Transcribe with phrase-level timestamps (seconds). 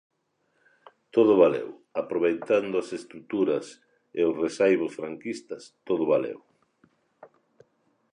[1.15, 1.69] Todo valeu,
[2.01, 3.65] aproveitando as estruturas
[4.19, 6.39] e os resaibos franquistas, todo valeu.